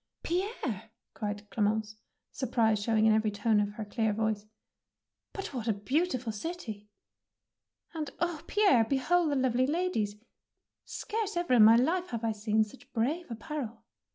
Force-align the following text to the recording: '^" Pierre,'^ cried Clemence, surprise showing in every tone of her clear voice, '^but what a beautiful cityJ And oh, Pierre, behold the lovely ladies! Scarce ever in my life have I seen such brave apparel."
'^" 0.19 0.23
Pierre,'^ 0.23 0.89
cried 1.13 1.47
Clemence, 1.51 1.95
surprise 2.31 2.81
showing 2.81 3.05
in 3.05 3.13
every 3.13 3.29
tone 3.29 3.59
of 3.59 3.73
her 3.73 3.85
clear 3.85 4.11
voice, 4.13 4.47
'^but 5.35 5.53
what 5.53 5.67
a 5.67 5.73
beautiful 5.73 6.33
cityJ 6.33 6.87
And 7.93 8.09
oh, 8.19 8.41
Pierre, 8.47 8.83
behold 8.83 9.29
the 9.29 9.35
lovely 9.35 9.67
ladies! 9.67 10.15
Scarce 10.85 11.37
ever 11.37 11.53
in 11.53 11.63
my 11.63 11.75
life 11.75 12.07
have 12.09 12.23
I 12.23 12.31
seen 12.31 12.63
such 12.63 12.91
brave 12.93 13.29
apparel." 13.29 13.83